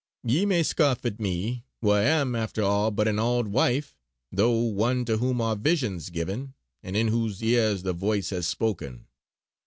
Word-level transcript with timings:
Ye 0.23 0.47
may 0.47 0.63
scoff 0.63 1.05
at 1.05 1.19
me 1.19 1.63
wha' 1.79 1.97
am 1.99 2.33
after 2.33 2.63
all 2.63 2.89
but 2.89 3.07
an 3.07 3.19
aud 3.19 3.49
wife; 3.49 3.95
though 4.31 4.57
one 4.61 5.05
to 5.05 5.17
whom 5.17 5.39
are 5.41 5.55
Visions 5.55 6.09
given, 6.09 6.55
and 6.81 6.97
in 6.97 7.09
whose 7.09 7.43
ears 7.43 7.83
the 7.83 7.93
Voice 7.93 8.31
has 8.31 8.47
spoken. 8.47 9.05